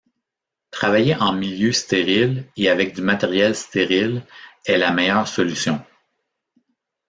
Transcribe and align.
Travailler 0.71 1.15
en 1.17 1.31
milieu 1.31 1.71
stérile 1.71 2.47
et 2.57 2.69
avec 2.69 2.95
du 2.95 3.01
matériel 3.03 3.53
stérile 3.53 4.23
est 4.65 4.79
la 4.79 4.89
meilleure 4.91 5.27
solution. 5.27 5.79